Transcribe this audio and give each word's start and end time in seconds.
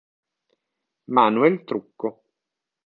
Manuel 1.05 1.61
Trucco 1.61 2.09